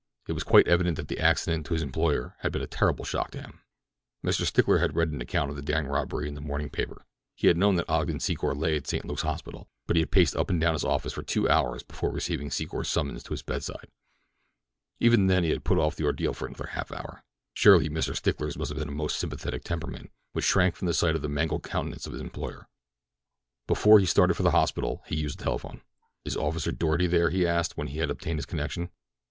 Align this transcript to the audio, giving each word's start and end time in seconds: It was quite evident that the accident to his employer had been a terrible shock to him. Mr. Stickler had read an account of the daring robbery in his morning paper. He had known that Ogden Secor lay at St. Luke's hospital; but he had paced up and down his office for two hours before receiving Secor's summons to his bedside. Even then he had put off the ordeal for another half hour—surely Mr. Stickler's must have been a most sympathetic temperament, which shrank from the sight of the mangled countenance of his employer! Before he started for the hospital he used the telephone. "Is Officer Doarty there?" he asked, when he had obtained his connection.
It 0.27 0.31
was 0.31 0.41
quite 0.43 0.67
evident 0.67 0.97
that 0.97 1.09
the 1.09 1.19
accident 1.19 1.67
to 1.67 1.73
his 1.75 1.83
employer 1.83 2.35
had 2.39 2.51
been 2.51 2.63
a 2.63 2.65
terrible 2.65 3.05
shock 3.05 3.29
to 3.29 3.39
him. 3.41 3.61
Mr. 4.25 4.47
Stickler 4.47 4.79
had 4.79 4.95
read 4.95 5.11
an 5.11 5.21
account 5.21 5.51
of 5.51 5.55
the 5.55 5.61
daring 5.61 5.85
robbery 5.85 6.27
in 6.27 6.35
his 6.35 6.43
morning 6.43 6.71
paper. 6.71 7.05
He 7.35 7.45
had 7.45 7.55
known 7.55 7.75
that 7.75 7.87
Ogden 7.87 8.17
Secor 8.17 8.57
lay 8.57 8.75
at 8.75 8.87
St. 8.87 9.05
Luke's 9.05 9.21
hospital; 9.21 9.69
but 9.85 9.95
he 9.95 9.99
had 9.99 10.09
paced 10.09 10.35
up 10.35 10.49
and 10.49 10.59
down 10.59 10.73
his 10.73 10.83
office 10.83 11.13
for 11.13 11.21
two 11.21 11.47
hours 11.47 11.83
before 11.83 12.11
receiving 12.11 12.49
Secor's 12.49 12.89
summons 12.89 13.21
to 13.21 13.33
his 13.33 13.43
bedside. 13.43 13.89
Even 14.99 15.27
then 15.27 15.43
he 15.43 15.51
had 15.51 15.63
put 15.63 15.77
off 15.77 15.95
the 15.95 16.05
ordeal 16.05 16.33
for 16.33 16.47
another 16.47 16.69
half 16.71 16.91
hour—surely 16.91 17.87
Mr. 17.87 18.15
Stickler's 18.15 18.57
must 18.57 18.69
have 18.69 18.79
been 18.79 18.89
a 18.89 18.91
most 18.91 19.19
sympathetic 19.19 19.63
temperament, 19.63 20.09
which 20.31 20.45
shrank 20.45 20.75
from 20.75 20.87
the 20.87 20.95
sight 20.95 21.15
of 21.15 21.21
the 21.21 21.29
mangled 21.29 21.61
countenance 21.61 22.07
of 22.07 22.13
his 22.13 22.21
employer! 22.23 22.67
Before 23.67 23.99
he 23.99 24.07
started 24.07 24.33
for 24.33 24.41
the 24.41 24.49
hospital 24.49 25.03
he 25.05 25.17
used 25.21 25.37
the 25.37 25.43
telephone. 25.43 25.81
"Is 26.25 26.35
Officer 26.35 26.71
Doarty 26.71 27.05
there?" 27.05 27.29
he 27.29 27.45
asked, 27.45 27.77
when 27.77 27.89
he 27.89 27.99
had 27.99 28.09
obtained 28.09 28.39
his 28.39 28.47
connection. 28.47 28.89